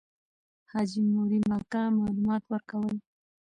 حاجي 0.71 1.01
مریم 1.13 1.45
اکا 1.57 1.83
معلومات 1.97 2.43
ورکول. 2.51 2.95